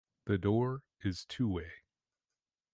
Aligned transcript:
The 0.25 0.39
door 0.39 0.81
is 1.03 1.25
two-way. 1.25 1.71